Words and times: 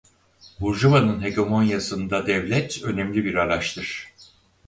Burjuvanın 0.61 1.21
hegemonyasında 1.23 2.27
devlet 2.27 2.83
önemli 2.83 3.25
bir 3.25 3.35
araçtır. 3.35 4.13